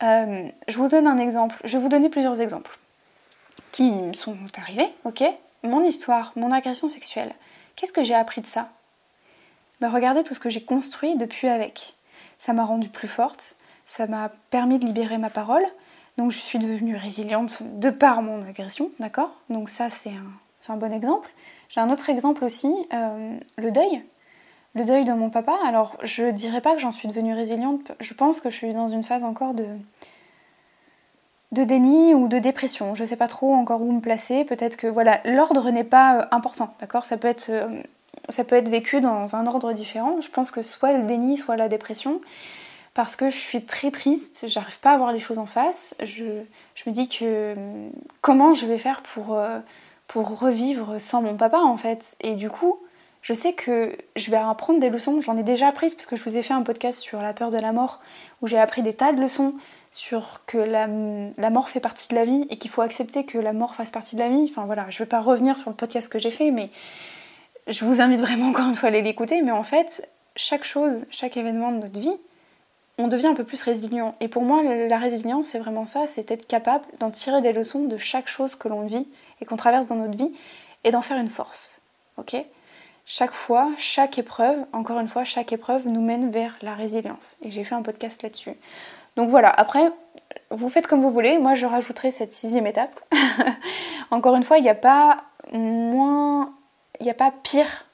Euh, 0.02 0.48
je 0.66 0.76
vous 0.78 0.88
donne 0.88 1.06
un 1.06 1.18
exemple, 1.18 1.56
je 1.64 1.76
vais 1.76 1.82
vous 1.82 1.90
donner 1.90 2.08
plusieurs 2.08 2.40
exemples 2.40 2.78
qui 3.70 3.92
sont 4.14 4.36
arrivés, 4.56 4.88
ok? 5.04 5.22
Mon 5.62 5.84
histoire, 5.84 6.32
mon 6.34 6.50
agression 6.50 6.88
sexuelle, 6.88 7.34
qu'est-ce 7.76 7.92
que 7.92 8.02
j'ai 8.02 8.14
appris 8.14 8.40
de 8.40 8.46
ça? 8.46 8.70
Bah, 9.80 9.90
Regardez 9.90 10.24
tout 10.24 10.34
ce 10.34 10.40
que 10.40 10.48
j'ai 10.48 10.62
construit 10.62 11.16
depuis 11.16 11.48
avec. 11.48 11.94
Ça 12.38 12.54
m'a 12.54 12.64
rendue 12.64 12.88
plus 12.88 13.08
forte, 13.08 13.56
ça 13.84 14.06
m'a 14.06 14.30
permis 14.50 14.78
de 14.78 14.86
libérer 14.86 15.18
ma 15.18 15.30
parole, 15.30 15.66
donc 16.18 16.30
je 16.30 16.38
suis 16.38 16.58
devenue 16.58 16.96
résiliente 16.96 17.62
de 17.62 17.90
par 17.90 18.22
mon 18.22 18.40
agression, 18.42 18.90
d'accord? 19.00 19.30
Donc 19.50 19.68
ça 19.68 19.90
c'est 19.90 20.12
un, 20.68 20.76
bon 20.76 20.92
exemple. 20.92 21.30
J'ai 21.68 21.80
un 21.80 21.90
autre 21.90 22.08
exemple 22.08 22.44
aussi, 22.44 22.72
euh, 22.92 23.38
le 23.58 23.70
deuil. 23.70 24.02
Le 24.74 24.84
deuil 24.84 25.04
de 25.04 25.12
mon 25.12 25.30
papa. 25.30 25.56
Alors 25.66 25.96
je 26.02 26.30
dirais 26.30 26.60
pas 26.60 26.74
que 26.74 26.80
j'en 26.80 26.90
suis 26.90 27.08
devenue 27.08 27.34
résiliente, 27.34 27.92
je 28.00 28.14
pense 28.14 28.40
que 28.40 28.50
je 28.50 28.56
suis 28.56 28.72
dans 28.72 28.88
une 28.88 29.02
phase 29.02 29.24
encore 29.24 29.54
de, 29.54 29.66
déni 31.52 32.14
ou 32.14 32.28
de 32.28 32.38
dépression. 32.38 32.94
Je 32.94 33.04
sais 33.04 33.16
pas 33.16 33.28
trop 33.28 33.54
encore 33.54 33.82
où 33.82 33.92
me 33.92 34.00
placer. 34.00 34.44
Peut-être 34.44 34.76
que 34.76 34.86
voilà, 34.86 35.20
l'ordre 35.24 35.70
n'est 35.70 35.84
pas 35.84 36.18
euh, 36.18 36.24
important, 36.30 36.74
d'accord? 36.80 37.04
Euh, 37.10 37.82
ça 38.28 38.44
peut 38.44 38.56
être 38.56 38.68
vécu 38.68 39.00
dans 39.00 39.36
un 39.36 39.46
ordre 39.46 39.72
différent. 39.74 40.20
Je 40.20 40.30
pense 40.30 40.50
que 40.50 40.62
soit 40.62 40.94
le 40.94 41.04
déni, 41.04 41.36
soit 41.36 41.56
la 41.56 41.68
dépression 41.68 42.20
parce 42.96 43.14
que 43.14 43.28
je 43.28 43.36
suis 43.36 43.62
très 43.62 43.90
triste, 43.90 44.46
j'arrive 44.48 44.80
pas 44.80 44.92
à 44.92 44.96
voir 44.96 45.12
les 45.12 45.20
choses 45.20 45.38
en 45.38 45.44
face. 45.44 45.94
Je, 46.02 46.40
me 46.86 46.92
dis 46.92 47.10
que 47.10 47.54
comment 48.22 48.54
je 48.54 48.64
vais 48.64 48.78
faire 48.78 49.02
pour, 49.02 49.34
euh, 49.34 49.58
pour 50.06 50.38
revivre 50.38 50.98
sans 50.98 51.20
mon 51.20 51.36
papa 51.36 51.58
en 51.58 51.76
fait. 51.76 52.16
Et 52.22 52.36
du 52.36 52.48
coup, 52.48 52.78
je 53.20 53.34
sais 53.34 53.52
que 53.52 53.94
je 54.16 54.30
vais 54.30 54.38
apprendre 54.38 54.80
des 54.80 54.88
leçons. 54.88 55.20
J'en 55.20 55.36
ai 55.36 55.42
déjà 55.42 55.68
apprises 55.68 55.94
parce 55.94 56.06
que 56.06 56.16
je 56.16 56.24
vous 56.24 56.38
ai 56.38 56.42
fait 56.42 56.54
un 56.54 56.62
podcast 56.62 56.98
sur 56.98 57.20
la 57.20 57.34
peur 57.34 57.50
de 57.50 57.58
la 57.58 57.72
mort 57.72 58.00
où 58.40 58.46
j'ai 58.46 58.58
appris 58.58 58.80
des 58.80 58.94
tas 58.94 59.12
de 59.12 59.20
leçons 59.20 59.52
sur 59.90 60.40
que 60.46 60.56
la, 60.56 60.88
mort 61.50 61.68
fait 61.68 61.80
partie 61.80 62.08
de 62.08 62.14
la 62.14 62.24
vie 62.24 62.46
et 62.48 62.56
qu'il 62.56 62.70
faut 62.70 62.80
accepter 62.80 63.26
que 63.26 63.36
la 63.36 63.52
mort 63.52 63.74
fasse 63.74 63.90
partie 63.90 64.16
de 64.16 64.22
la 64.22 64.30
vie. 64.30 64.48
Enfin 64.48 64.64
voilà, 64.64 64.86
je 64.88 64.98
vais 65.00 65.06
pas 65.06 65.20
revenir 65.20 65.58
sur 65.58 65.68
le 65.68 65.76
podcast 65.76 66.08
que 66.08 66.18
j'ai 66.18 66.30
fait, 66.30 66.50
mais 66.50 66.70
je 67.66 67.84
vous 67.84 68.00
invite 68.00 68.20
vraiment 68.20 68.48
encore 68.48 68.70
une 68.70 68.74
fois 68.74 68.88
à 68.88 68.92
aller 68.92 69.02
l'écouter. 69.02 69.42
Mais 69.42 69.52
en 69.52 69.64
fait, 69.64 70.08
chaque 70.34 70.64
chose, 70.64 71.04
chaque 71.10 71.36
événement 71.36 71.72
de 71.72 71.76
notre 71.76 72.00
vie, 72.00 72.16
on 72.98 73.08
devient 73.08 73.26
un 73.26 73.34
peu 73.34 73.44
plus 73.44 73.62
résilient. 73.62 74.14
Et 74.20 74.28
pour 74.28 74.42
moi, 74.42 74.62
la 74.62 74.98
résilience, 74.98 75.48
c'est 75.48 75.58
vraiment 75.58 75.84
ça, 75.84 76.06
c'est 76.06 76.30
être 76.30 76.46
capable 76.46 76.84
d'en 76.98 77.10
tirer 77.10 77.40
des 77.40 77.52
leçons 77.52 77.84
de 77.84 77.96
chaque 77.96 78.28
chose 78.28 78.54
que 78.54 78.68
l'on 78.68 78.86
vit 78.86 79.06
et 79.40 79.44
qu'on 79.44 79.56
traverse 79.56 79.86
dans 79.86 79.96
notre 79.96 80.16
vie 80.16 80.32
et 80.84 80.90
d'en 80.90 81.02
faire 81.02 81.18
une 81.18 81.28
force. 81.28 81.80
Ok? 82.16 82.36
Chaque 83.04 83.32
fois, 83.32 83.70
chaque 83.76 84.18
épreuve, 84.18 84.58
encore 84.72 84.98
une 84.98 85.08
fois, 85.08 85.24
chaque 85.24 85.52
épreuve 85.52 85.86
nous 85.86 86.00
mène 86.00 86.30
vers 86.30 86.56
la 86.62 86.74
résilience. 86.74 87.36
Et 87.42 87.50
j'ai 87.50 87.64
fait 87.64 87.74
un 87.74 87.82
podcast 87.82 88.22
là-dessus. 88.22 88.54
Donc 89.16 89.28
voilà, 89.28 89.50
après, 89.50 89.90
vous 90.50 90.68
faites 90.68 90.86
comme 90.86 91.02
vous 91.02 91.10
voulez. 91.10 91.38
Moi, 91.38 91.54
je 91.54 91.66
rajouterai 91.66 92.10
cette 92.10 92.32
sixième 92.32 92.66
étape. 92.66 92.98
encore 94.10 94.34
une 94.36 94.42
fois, 94.42 94.58
il 94.58 94.62
n'y 94.62 94.70
a 94.70 94.74
pas 94.74 95.24
moins. 95.52 96.52
Il 96.98 97.04
n'y 97.04 97.10
a 97.10 97.14
pas 97.14 97.32
pire 97.42 97.84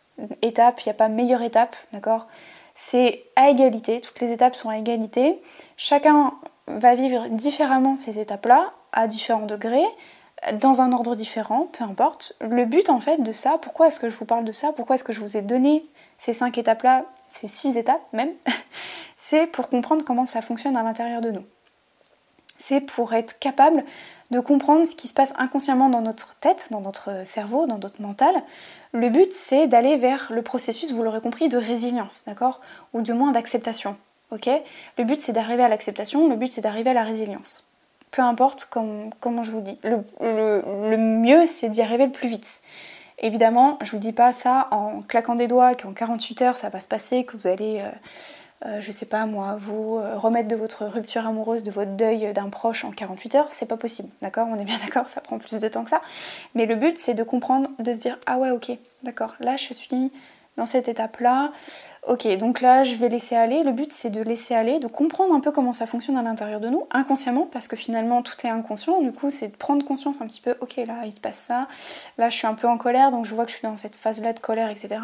étape, 0.42 0.80
il 0.80 0.88
n'y 0.88 0.92
a 0.92 0.94
pas 0.94 1.08
meilleure 1.08 1.42
étape, 1.42 1.76
d'accord? 1.92 2.28
C'est 2.74 3.24
à 3.36 3.50
égalité, 3.50 4.00
toutes 4.00 4.20
les 4.20 4.32
étapes 4.32 4.54
sont 4.54 4.68
à 4.68 4.78
égalité. 4.78 5.40
Chacun 5.76 6.34
va 6.66 6.94
vivre 6.94 7.28
différemment 7.28 7.96
ces 7.96 8.18
étapes-là, 8.18 8.72
à 8.92 9.06
différents 9.06 9.46
degrés, 9.46 9.84
dans 10.54 10.80
un 10.80 10.92
ordre 10.92 11.14
différent, 11.14 11.68
peu 11.72 11.84
importe. 11.84 12.34
Le 12.40 12.64
but 12.64 12.90
en 12.90 13.00
fait 13.00 13.22
de 13.22 13.32
ça, 13.32 13.58
pourquoi 13.58 13.88
est-ce 13.88 14.00
que 14.00 14.08
je 14.08 14.16
vous 14.16 14.24
parle 14.24 14.44
de 14.44 14.52
ça 14.52 14.72
Pourquoi 14.72 14.96
est-ce 14.96 15.04
que 15.04 15.12
je 15.12 15.20
vous 15.20 15.36
ai 15.36 15.42
donné 15.42 15.84
ces 16.18 16.32
cinq 16.32 16.58
étapes-là, 16.58 17.04
ces 17.26 17.46
six 17.46 17.76
étapes 17.76 18.02
même 18.12 18.32
C'est 19.16 19.46
pour 19.46 19.68
comprendre 19.68 20.04
comment 20.04 20.26
ça 20.26 20.42
fonctionne 20.42 20.76
à 20.76 20.82
l'intérieur 20.82 21.20
de 21.20 21.30
nous. 21.30 21.44
C'est 22.62 22.80
pour 22.80 23.12
être 23.12 23.40
capable 23.40 23.84
de 24.30 24.38
comprendre 24.38 24.86
ce 24.86 24.94
qui 24.94 25.08
se 25.08 25.14
passe 25.14 25.34
inconsciemment 25.36 25.88
dans 25.88 26.00
notre 26.00 26.36
tête, 26.36 26.68
dans 26.70 26.80
notre 26.80 27.26
cerveau, 27.26 27.66
dans 27.66 27.78
notre 27.78 28.00
mental. 28.00 28.32
Le 28.92 29.08
but, 29.08 29.32
c'est 29.32 29.66
d'aller 29.66 29.96
vers 29.96 30.28
le 30.30 30.42
processus, 30.42 30.92
vous 30.92 31.02
l'aurez 31.02 31.20
compris, 31.20 31.48
de 31.48 31.58
résilience, 31.58 32.22
d'accord? 32.24 32.60
Ou 32.92 33.02
du 33.02 33.14
moins 33.14 33.32
d'acceptation, 33.32 33.96
ok? 34.30 34.48
Le 34.96 35.02
but, 35.02 35.20
c'est 35.20 35.32
d'arriver 35.32 35.64
à 35.64 35.68
l'acceptation, 35.68 36.28
le 36.28 36.36
but, 36.36 36.52
c'est 36.52 36.60
d'arriver 36.60 36.90
à 36.90 36.94
la 36.94 37.02
résilience. 37.02 37.66
Peu 38.12 38.22
importe 38.22 38.68
comment 38.70 39.42
je 39.42 39.50
vous 39.50 39.60
dis. 39.60 39.76
Le, 39.82 40.96
mieux, 40.96 41.46
c'est 41.46 41.68
d'y 41.68 41.82
arriver 41.82 42.06
le 42.06 42.12
plus 42.12 42.28
vite. 42.28 42.62
Évidemment, 43.18 43.76
je 43.82 43.90
vous 43.90 43.98
dis 43.98 44.12
pas 44.12 44.32
ça 44.32 44.68
en 44.70 45.02
claquant 45.02 45.34
des 45.34 45.48
doigts, 45.48 45.74
qu'en 45.74 45.94
48 45.94 46.42
heures, 46.42 46.56
ça 46.56 46.68
va 46.68 46.78
se 46.78 46.88
passer, 46.88 47.24
que 47.24 47.36
vous 47.36 47.48
allez... 47.48 47.80
Euh, 47.80 47.90
euh, 48.66 48.80
je 48.80 48.92
sais 48.92 49.06
pas 49.06 49.26
moi, 49.26 49.56
vous 49.58 49.96
euh, 49.96 50.16
remettre 50.16 50.48
de 50.48 50.54
votre 50.54 50.84
rupture 50.84 51.26
amoureuse, 51.26 51.62
de 51.62 51.70
votre 51.70 51.92
deuil 51.92 52.32
d'un 52.32 52.48
proche 52.48 52.84
en 52.84 52.90
48 52.90 53.34
heures, 53.34 53.46
c'est 53.50 53.66
pas 53.66 53.76
possible, 53.76 54.08
d'accord? 54.20 54.46
On 54.48 54.56
est 54.56 54.64
bien 54.64 54.78
d'accord, 54.84 55.08
ça 55.08 55.20
prend 55.20 55.38
plus 55.38 55.58
de 55.58 55.68
temps 55.68 55.84
que 55.84 55.90
ça. 55.90 56.00
Mais 56.54 56.66
le 56.66 56.76
but, 56.76 56.96
c'est 56.96 57.14
de 57.14 57.24
comprendre, 57.24 57.70
de 57.78 57.92
se 57.92 57.98
dire, 57.98 58.18
ah 58.26 58.38
ouais, 58.38 58.50
ok, 58.50 58.70
d'accord, 59.02 59.34
là 59.40 59.56
je 59.56 59.74
suis 59.74 60.12
dans 60.58 60.66
cette 60.66 60.86
étape-là, 60.86 61.50
ok, 62.06 62.36
donc 62.36 62.60
là 62.60 62.84
je 62.84 62.94
vais 62.96 63.08
laisser 63.08 63.34
aller. 63.34 63.62
Le 63.64 63.72
but, 63.72 63.90
c'est 63.90 64.10
de 64.10 64.20
laisser 64.20 64.54
aller, 64.54 64.78
de 64.78 64.86
comprendre 64.86 65.34
un 65.34 65.40
peu 65.40 65.50
comment 65.50 65.72
ça 65.72 65.86
fonctionne 65.86 66.16
à 66.16 66.22
l'intérieur 66.22 66.60
de 66.60 66.68
nous, 66.68 66.86
inconsciemment, 66.92 67.48
parce 67.50 67.66
que 67.66 67.74
finalement 67.74 68.22
tout 68.22 68.36
est 68.44 68.50
inconscient, 68.50 69.00
du 69.00 69.12
coup, 69.12 69.30
c'est 69.30 69.48
de 69.48 69.56
prendre 69.56 69.84
conscience 69.84 70.20
un 70.20 70.26
petit 70.26 70.40
peu, 70.40 70.54
ok, 70.60 70.76
là 70.76 71.04
il 71.06 71.12
se 71.12 71.20
passe 71.20 71.38
ça, 71.38 71.68
là 72.18 72.28
je 72.28 72.36
suis 72.36 72.46
un 72.46 72.54
peu 72.54 72.68
en 72.68 72.78
colère, 72.78 73.10
donc 73.10 73.24
je 73.24 73.34
vois 73.34 73.44
que 73.44 73.50
je 73.50 73.56
suis 73.56 73.66
dans 73.66 73.76
cette 73.76 73.96
phase-là 73.96 74.34
de 74.34 74.40
colère, 74.40 74.70
etc 74.70 75.00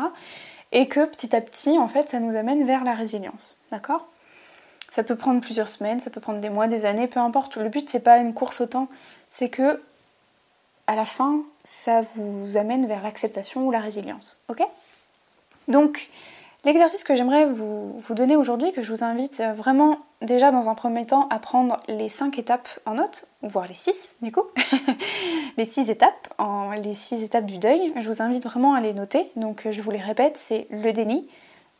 et 0.72 0.88
que 0.88 1.04
petit 1.06 1.34
à 1.34 1.40
petit, 1.40 1.78
en 1.78 1.88
fait, 1.88 2.08
ça 2.08 2.20
nous 2.20 2.36
amène 2.36 2.66
vers 2.66 2.84
la 2.84 2.94
résilience. 2.94 3.58
D'accord? 3.70 4.06
Ça 4.90 5.02
peut 5.02 5.16
prendre 5.16 5.40
plusieurs 5.40 5.68
semaines, 5.68 6.00
ça 6.00 6.10
peut 6.10 6.20
prendre 6.20 6.40
des 6.40 6.50
mois, 6.50 6.66
des 6.66 6.84
années, 6.84 7.06
peu 7.06 7.20
importe. 7.20 7.56
Le 7.56 7.68
but, 7.68 7.88
c'est 7.88 8.00
pas 8.00 8.18
une 8.18 8.34
course 8.34 8.60
au 8.60 8.66
temps, 8.66 8.88
c'est 9.28 9.50
que 9.50 9.82
à 10.86 10.96
la 10.96 11.04
fin, 11.04 11.42
ça 11.64 12.00
vous 12.14 12.56
amène 12.56 12.86
vers 12.86 13.02
l'acceptation 13.02 13.66
ou 13.66 13.70
la 13.70 13.80
résilience. 13.80 14.42
Ok? 14.48 14.62
Donc, 15.68 16.08
L'exercice 16.64 17.04
que 17.04 17.14
j'aimerais 17.14 17.46
vous, 17.46 18.02
donner 18.10 18.36
aujourd'hui, 18.36 18.72
que 18.72 18.82
je 18.82 18.92
vous 18.92 19.04
invite 19.04 19.42
vraiment 19.56 19.98
déjà 20.22 20.50
dans 20.50 20.68
un 20.68 20.74
premier 20.74 21.06
temps 21.06 21.28
à 21.30 21.38
prendre 21.38 21.78
les 21.86 22.08
5 22.08 22.36
étapes 22.38 22.68
en 22.84 22.94
note, 22.94 23.28
voire 23.42 23.68
les 23.68 23.74
6 23.74 24.16
du 24.22 24.32
coup, 24.32 24.42
les 25.56 25.64
6 25.64 25.88
étapes, 25.88 26.34
les 26.82 26.94
6 26.94 27.22
étapes 27.22 27.46
du 27.46 27.58
deuil, 27.58 27.92
je 27.96 28.08
vous 28.08 28.22
invite 28.22 28.44
vraiment 28.44 28.74
à 28.74 28.80
les 28.80 28.92
noter. 28.92 29.30
Donc 29.36 29.68
je 29.70 29.80
vous 29.80 29.92
les 29.92 30.00
répète, 30.00 30.36
c'est 30.36 30.66
le 30.70 30.92
déni, 30.92 31.28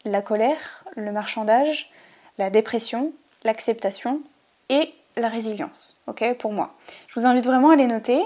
la 0.04 0.22
colère, 0.22 0.84
le 0.94 1.10
marchandage, 1.10 1.90
la 2.38 2.48
dépression, 2.48 3.12
l'acceptation 3.42 4.20
et 4.68 4.92
la 5.16 5.28
résilience, 5.28 6.00
ok, 6.06 6.36
pour 6.38 6.52
moi. 6.52 6.74
Je 7.08 7.18
vous 7.18 7.26
invite 7.26 7.44
vraiment 7.44 7.70
à 7.70 7.76
les 7.76 7.88
noter 7.88 8.22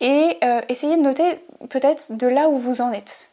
et 0.00 0.38
euh, 0.42 0.62
essayez 0.70 0.96
de 0.96 1.02
noter 1.02 1.44
peut-être 1.68 2.16
de 2.16 2.26
là 2.26 2.48
où 2.48 2.56
vous 2.56 2.80
en 2.80 2.92
êtes. 2.92 3.31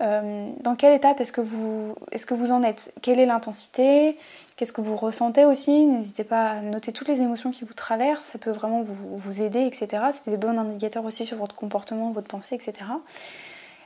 Euh, 0.00 0.50
dans 0.60 0.76
quelle 0.76 0.94
étape 0.94 1.20
est-ce 1.20 1.32
que, 1.32 1.40
vous, 1.40 1.94
est 2.10 2.24
que 2.24 2.34
vous 2.34 2.52
en 2.52 2.62
êtes? 2.62 2.92
Quelle 3.02 3.20
est 3.20 3.26
l'intensité? 3.26 4.16
Qu'est-ce 4.56 4.72
que 4.72 4.80
vous 4.80 4.96
ressentez 4.96 5.44
aussi? 5.44 5.86
N'hésitez 5.86 6.24
pas 6.24 6.50
à 6.50 6.62
noter 6.62 6.92
toutes 6.92 7.08
les 7.08 7.20
émotions 7.20 7.50
qui 7.50 7.64
vous 7.64 7.74
traversent, 7.74 8.24
ça 8.24 8.38
peut 8.38 8.50
vraiment 8.50 8.82
vous, 8.82 9.42
aider, 9.42 9.60
etc. 9.60 10.04
C'est 10.12 10.30
des 10.30 10.36
bons 10.36 10.58
indicateurs 10.58 11.04
aussi 11.04 11.26
sur 11.26 11.36
votre 11.36 11.54
comportement, 11.54 12.12
votre 12.12 12.28
pensée, 12.28 12.54
etc. 12.54 12.74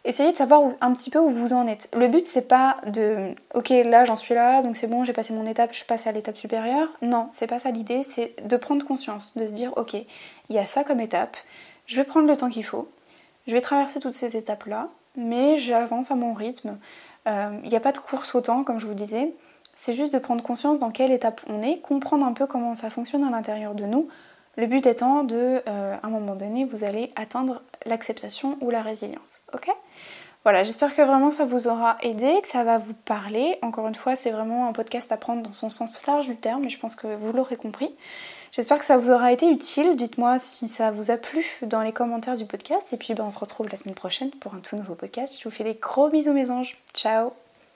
Essayez 0.05 0.33
de 0.33 0.37
savoir 0.37 0.63
un 0.81 0.93
petit 0.93 1.11
peu 1.11 1.19
où 1.19 1.31
vous 1.31 1.53
en 1.53 1.67
êtes. 1.67 1.89
Le 1.97 2.09
but, 2.09 2.27
c'est 2.27 2.43
pas 2.43 2.77
de 2.87 3.35
ok, 3.55 3.71
là 3.71 4.05
j'en 4.05 4.17
suis 4.17 4.35
là, 4.35 4.61
donc 4.63 4.77
c'est 4.77 4.87
bon, 4.87 5.03
j'ai 5.03 5.15
passé 5.15 5.33
mon 5.33 5.47
étape, 5.47 5.73
je 5.73 5.85
passe 5.85 6.07
à 6.07 6.13
l'étape 6.13 6.37
supérieure. 6.37 6.89
Non, 7.01 7.29
c'est 7.33 7.47
pas 7.47 7.59
ça 7.59 7.71
l'idée, 7.71 8.03
c'est 8.03 8.35
de 8.47 8.57
prendre 8.57 8.85
conscience, 8.85 9.35
de 9.37 9.47
se 9.47 9.53
dire 9.53 9.73
ok, 9.77 9.95
il 9.95 10.07
y 10.55 10.59
a 10.59 10.67
ça 10.67 10.85
comme 10.85 11.01
étape, 11.01 11.37
je 11.87 11.97
vais 11.97 12.05
prendre 12.05 12.27
le 12.27 12.37
temps 12.37 12.51
qu'il 12.51 12.65
faut, 12.65 12.89
je 13.47 13.53
vais 13.53 13.63
traverser 13.63 13.99
toutes 13.99 14.13
ces 14.13 14.37
étapes-là, 14.37 14.91
mais 15.17 15.57
j'avance 15.59 16.11
à 16.11 16.15
mon 16.15 16.33
rythme. 16.33 16.79
Il 17.27 17.33
euh, 17.33 17.51
n'y 17.65 17.77
a 17.77 17.81
pas 17.81 17.93
de 17.93 17.99
course 17.99 18.35
au 18.35 18.41
temps, 18.41 18.65
comme 18.65 18.79
je 18.79 18.87
vous 18.87 18.95
disais. 18.95 19.33
C'est 19.75 19.95
juste 19.95 20.13
de 20.13 20.19
prendre 20.19 20.43
conscience 20.43 20.79
dans 20.79 20.91
quelle 20.91 21.11
étape 21.11 21.41
on 21.49 21.63
est, 21.63 21.79
comprendre 21.79 22.25
un 22.27 22.33
peu 22.33 22.47
comment 22.47 22.75
ça 22.75 22.91
fonctionne 22.91 23.25
à 23.25 23.31
l'intérieur 23.31 23.75
de 23.75 23.85
nous. 23.85 24.09
Le 24.57 24.67
but 24.67 24.87
étant 24.87 25.25
de, 25.25 25.63
euh, 25.69 25.97
à 26.01 26.07
un 26.07 26.11
moment 26.11 26.37
donné, 26.37 26.65
vous 26.65 26.85
allez 26.85 27.13
atteindre 27.17 27.63
l'acceptation 27.87 28.57
ou 28.61 28.71
la 28.71 28.83
résilience. 28.83 29.43
Ok? 29.53 29.69
Voilà, 30.45 30.63
j'espère 30.63 30.95
que 30.95 31.01
vraiment 31.01 31.31
ça 31.31 31.47
vous 31.47 31.69
aura 31.69 31.97
aidé, 32.03 32.41
que 32.43 32.49
ça 32.49 32.63
va 32.63 32.77
vous 32.77 32.93
parler. 32.93 33.59
Encore 33.63 33.89
une 33.89 33.95
fois, 33.95 34.15
c'est 34.15 34.31
vraiment 34.31 34.69
un 34.69 34.73
podcast 34.73 35.11
à 35.11 35.17
prendre 35.17 35.43
dans 35.43 35.55
son 35.55 35.71
sens 35.71 36.07
large 36.07 36.27
du 36.27 36.37
terme, 36.37 36.65
et 36.65 36.69
je 36.69 36.79
pense 36.79 36.95
que 36.95 37.07
vous 37.17 37.33
l'aurez 37.33 37.57
compris. 37.57 37.91
J'espère 38.55 38.79
que 38.79 38.85
ça 38.85 38.97
vous 38.97 39.11
aura 39.11 39.33
été 39.33 39.51
utile. 39.51 39.97
Dites-moi 39.97 40.39
si 40.39 40.69
ça 40.69 40.93
vous 40.93 41.11
a 41.11 41.17
plu 41.17 41.45
dans 41.63 41.81
les 41.81 41.91
commentaires 41.91 42.37
du 42.37 42.45
podcast. 42.45 42.93
Et 42.93 42.97
puis 42.97 43.13
ben, 43.13 43.25
on 43.25 43.33
se 43.33 43.39
retrouve 43.41 43.69
la 43.69 43.75
semaine 43.75 43.97
prochaine 43.97 44.31
pour 44.31 44.55
un 44.55 44.61
tout 44.61 44.77
nouveau 44.77 44.95
podcast. 44.95 45.41
Je 45.41 45.49
vous 45.49 45.53
fais 45.53 45.65
des 45.65 45.75
gros 45.75 46.09
bisous 46.09 46.33
mes 46.33 46.51
anges. 46.51 46.77
Ciao 46.95 47.33